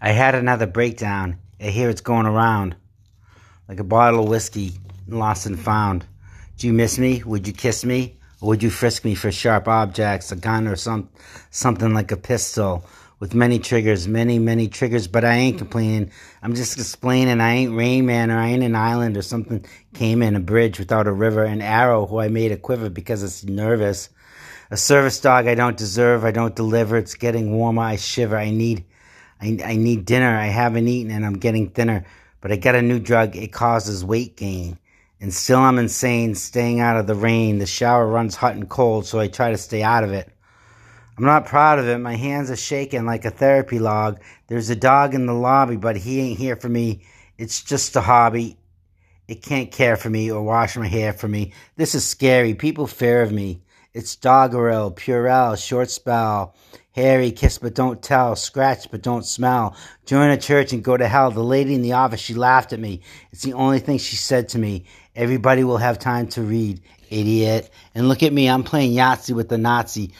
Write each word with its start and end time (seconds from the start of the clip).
I 0.00 0.10
had 0.10 0.34
another 0.34 0.66
breakdown. 0.66 1.38
I 1.60 1.64
hear 1.64 1.88
it's 1.88 2.00
going 2.00 2.26
around. 2.26 2.76
Like 3.68 3.80
a 3.80 3.84
bottle 3.84 4.24
of 4.24 4.28
whiskey, 4.28 4.72
lost 5.08 5.46
and 5.46 5.58
found. 5.58 6.04
Do 6.58 6.66
you 6.66 6.72
miss 6.72 6.98
me? 6.98 7.22
Would 7.24 7.46
you 7.46 7.52
kiss 7.52 7.84
me? 7.84 8.16
Or 8.40 8.48
would 8.48 8.62
you 8.62 8.70
frisk 8.70 9.04
me 9.04 9.14
for 9.14 9.32
sharp 9.32 9.68
objects, 9.68 10.30
a 10.32 10.36
gun 10.36 10.66
or 10.66 10.76
some 10.76 11.08
something 11.50 11.94
like 11.94 12.12
a 12.12 12.16
pistol? 12.16 12.84
With 13.20 13.32
many 13.32 13.58
triggers, 13.58 14.06
many, 14.06 14.38
many 14.38 14.68
triggers, 14.68 15.06
but 15.06 15.24
I 15.24 15.34
ain't 15.36 15.56
complaining. 15.56 16.10
I'm 16.42 16.54
just 16.54 16.76
explaining 16.76 17.40
I 17.40 17.54
ain't 17.54 17.74
Rain 17.74 18.04
Man 18.04 18.30
or 18.30 18.38
I 18.38 18.48
ain't 18.48 18.64
an 18.64 18.74
island 18.74 19.16
or 19.16 19.22
something 19.22 19.64
came 19.94 20.20
in 20.20 20.36
a 20.36 20.40
bridge 20.40 20.78
without 20.78 21.06
a 21.06 21.12
river, 21.12 21.44
an 21.44 21.62
arrow 21.62 22.06
who 22.06 22.18
I 22.18 22.28
made 22.28 22.52
a 22.52 22.58
quiver 22.58 22.90
because 22.90 23.22
it's 23.22 23.44
nervous. 23.44 24.10
A 24.70 24.76
service 24.76 25.20
dog 25.20 25.46
I 25.46 25.54
don't 25.54 25.76
deserve, 25.76 26.24
I 26.24 26.32
don't 26.32 26.56
deliver. 26.56 26.98
It's 26.98 27.14
getting 27.14 27.52
warmer, 27.52 27.82
I 27.82 27.96
shiver. 27.96 28.36
I 28.36 28.50
need 28.50 28.84
I, 29.40 29.58
I 29.64 29.76
need 29.76 30.04
dinner. 30.04 30.36
I 30.36 30.46
haven't 30.46 30.88
eaten 30.88 31.12
and 31.12 31.24
I'm 31.24 31.38
getting 31.38 31.70
thinner. 31.70 32.04
But 32.40 32.52
I 32.52 32.56
got 32.56 32.74
a 32.74 32.82
new 32.82 32.98
drug. 32.98 33.36
It 33.36 33.52
causes 33.52 34.04
weight 34.04 34.36
gain. 34.36 34.78
And 35.20 35.32
still 35.32 35.60
I'm 35.60 35.78
insane, 35.78 36.34
staying 36.34 36.80
out 36.80 36.98
of 36.98 37.06
the 37.06 37.14
rain. 37.14 37.58
The 37.58 37.66
shower 37.66 38.06
runs 38.06 38.34
hot 38.36 38.56
and 38.56 38.68
cold, 38.68 39.06
so 39.06 39.18
I 39.18 39.28
try 39.28 39.50
to 39.50 39.56
stay 39.56 39.82
out 39.82 40.04
of 40.04 40.12
it. 40.12 40.30
I'm 41.16 41.24
not 41.24 41.46
proud 41.46 41.78
of 41.78 41.88
it. 41.88 41.98
My 41.98 42.16
hands 42.16 42.50
are 42.50 42.56
shaking 42.56 43.06
like 43.06 43.24
a 43.24 43.30
therapy 43.30 43.78
log. 43.78 44.20
There's 44.48 44.68
a 44.68 44.76
dog 44.76 45.14
in 45.14 45.26
the 45.26 45.32
lobby, 45.32 45.76
but 45.76 45.96
he 45.96 46.20
ain't 46.20 46.38
here 46.38 46.56
for 46.56 46.68
me. 46.68 47.04
It's 47.38 47.62
just 47.62 47.96
a 47.96 48.00
hobby. 48.00 48.58
It 49.26 49.42
can't 49.42 49.70
care 49.70 49.96
for 49.96 50.10
me 50.10 50.30
or 50.30 50.42
wash 50.42 50.76
my 50.76 50.88
hair 50.88 51.12
for 51.12 51.28
me. 51.28 51.54
This 51.76 51.94
is 51.94 52.04
scary. 52.04 52.52
People 52.54 52.86
fear 52.86 53.22
of 53.22 53.32
me. 53.32 53.62
It's 53.94 54.16
Doggerel, 54.16 54.90
Purell, 54.90 55.56
Short 55.56 55.88
Spell, 55.88 56.56
Harry, 56.96 57.30
Kiss 57.30 57.58
but 57.58 57.76
don't 57.76 58.02
tell, 58.02 58.34
Scratch 58.34 58.90
but 58.90 59.02
don't 59.02 59.24
smell, 59.24 59.76
Join 60.04 60.30
a 60.30 60.36
church 60.36 60.72
and 60.72 60.82
go 60.82 60.96
to 60.96 61.06
hell. 61.06 61.30
The 61.30 61.44
lady 61.44 61.74
in 61.74 61.82
the 61.82 61.92
office, 61.92 62.18
she 62.18 62.34
laughed 62.34 62.72
at 62.72 62.80
me. 62.80 63.02
It's 63.30 63.42
the 63.42 63.52
only 63.52 63.78
thing 63.78 63.98
she 63.98 64.16
said 64.16 64.48
to 64.48 64.58
me. 64.58 64.86
Everybody 65.14 65.62
will 65.62 65.76
have 65.76 66.00
time 66.00 66.26
to 66.30 66.42
read, 66.42 66.80
idiot. 67.08 67.70
And 67.94 68.08
look 68.08 68.24
at 68.24 68.32
me, 68.32 68.50
I'm 68.50 68.64
playing 68.64 68.94
Yahtzee 68.94 69.32
with 69.32 69.48
the 69.48 69.58
Nazi. 69.58 70.10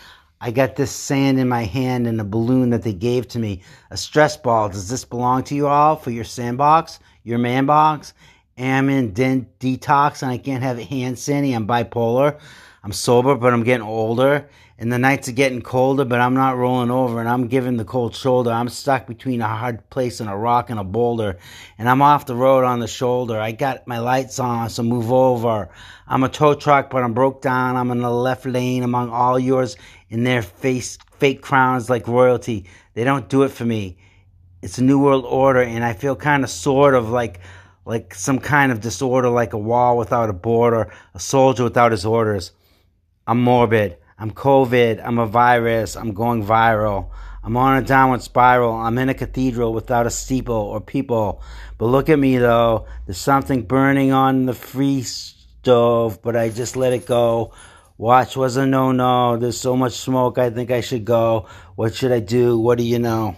I 0.41 0.53
got 0.53 0.77
this 0.77 0.93
sand 0.93 1.41
in 1.41 1.49
my 1.49 1.65
hand 1.65 2.07
and 2.07 2.21
a 2.21 2.25
balloon 2.25 2.71
that 2.71 2.85
they 2.85 2.93
gave 2.93 3.27
to 3.29 3.41
me. 3.41 3.63
A 3.91 3.97
stress 3.97 4.37
ball. 4.37 4.69
Does 4.69 4.89
this 4.89 5.05
belong 5.05 5.43
to 5.45 5.57
you 5.57 5.67
all 5.67 5.97
for 5.97 6.13
your 6.13 6.23
sandbox? 6.23 7.01
Your 7.25 7.39
man 7.39 7.67
box? 7.67 8.15
I'm 8.57 8.89
in 8.89 9.13
den- 9.13 9.49
detox 9.59 10.23
and 10.23 10.31
I 10.31 10.39
can't 10.39 10.63
have 10.63 10.79
hand 10.79 11.19
sandy. 11.19 11.53
I'm 11.53 11.67
bipolar. 11.67 12.39
I'm 12.83 12.93
sober, 12.93 13.35
but 13.35 13.53
I'm 13.53 13.65
getting 13.65 13.87
older. 13.87 14.49
And 14.77 14.93
the 14.93 14.99
nights 14.99 15.29
are 15.29 15.33
getting 15.33 15.63
colder, 15.63 16.05
but 16.05 16.21
I'm 16.21 16.35
not 16.35 16.57
rolling 16.57 16.91
over 16.91 17.21
and 17.21 17.29
I'm 17.29 17.47
giving 17.47 17.77
the 17.77 17.85
cold 17.85 18.15
shoulder. 18.15 18.51
I'm 18.51 18.69
stuck 18.69 19.07
between 19.07 19.41
a 19.41 19.49
hard 19.49 19.89
place 19.89 20.21
and 20.21 20.29
a 20.29 20.37
rock 20.37 20.69
and 20.69 20.81
a 20.81 20.85
boulder. 20.85 21.39
And 21.79 21.89
I'm 21.89 22.03
off 22.03 22.27
the 22.27 22.35
road 22.35 22.65
on 22.65 22.81
the 22.81 22.89
shoulder. 22.89 23.41
I 23.41 23.53
got 23.53 23.87
my 23.87 23.99
lights 23.99 24.39
on, 24.39 24.69
so 24.71 24.83
move 24.83 25.13
over. 25.13 25.71
I'm 26.07 26.25
a 26.25 26.29
tow 26.29 26.55
truck, 26.55 26.91
but 26.91 27.03
I'm 27.03 27.15
broke 27.15 27.41
down. 27.41 27.77
I'm 27.77 27.91
in 27.91 28.01
the 28.01 28.11
left 28.11 28.47
lane 28.47 28.83
among 28.83 29.11
all 29.11 29.39
yours 29.39 29.77
in 30.11 30.25
their 30.25 30.43
face, 30.43 30.99
fake 31.19 31.41
crowns 31.41 31.89
like 31.89 32.09
royalty. 32.09 32.67
They 32.95 33.05
don't 33.05 33.29
do 33.29 33.45
it 33.45 33.51
for 33.51 33.65
me. 33.65 33.97
It's 34.61 34.79
a 34.79 34.85
new 34.85 34.99
world 34.99 35.25
order, 35.25 35.63
and 35.63 35.85
I 35.85 35.93
feel 35.93 36.17
kind 36.17 36.43
of 36.43 36.51
sort 36.51 36.95
of 36.95 37.11
like 37.11 37.41
like 37.85 38.15
some 38.15 38.39
kind 38.39 38.73
of 38.73 38.81
disorder, 38.81 39.29
like 39.29 39.53
a 39.53 39.59
wall 39.59 39.99
without 39.99 40.31
a 40.31 40.35
border, 40.35 40.93
a 41.15 41.21
soldier 41.21 41.65
without 41.65 41.93
his 41.93 42.07
orders. 42.07 42.53
I'm 43.27 43.41
morbid. 43.41 43.99
I'm 44.19 44.31
COVID. 44.31 45.03
I'm 45.05 45.19
a 45.19 45.27
virus. 45.27 45.97
I'm 45.97 46.13
going 46.13 46.45
viral. 46.45 47.11
I'm 47.43 47.57
on 47.57 47.77
a 47.77 47.87
downward 47.87 48.23
spiral. 48.23 48.75
I'm 48.75 48.97
in 48.97 49.11
a 49.11 49.15
cathedral 49.15 49.75
without 49.75 50.07
a 50.07 50.11
steeple 50.11 50.55
or 50.55 50.81
people. 50.81 51.43
But 51.77 51.87
look 51.87 52.09
at 52.09 52.19
me 52.19 52.39
though. 52.39 52.87
There's 53.05 53.19
something 53.19 53.63
burning 53.63 54.13
on 54.13 54.47
the 54.47 54.55
free 54.55 55.03
stove, 55.03 56.23
but 56.23 56.37
I 56.37 56.49
just 56.49 56.77
let 56.77 56.95
it 56.95 57.07
go. 57.07 57.53
Watch 57.99 58.37
was 58.37 58.57
a 58.57 58.67
no 58.67 58.93
no. 58.93 59.37
There's 59.37 59.61
so 59.61 59.77
much 59.77 59.93
smoke. 59.93 60.39
I 60.39 60.51
think 60.51 60.71
I 60.71 60.81
should 60.81 61.05
go. 61.05 61.47
What 61.77 61.95
should 61.95 62.13
I 62.13 62.21
do? 62.21 62.59
What 62.59 62.79
do 62.79 62.85
you 62.85 62.99
know? 62.99 63.37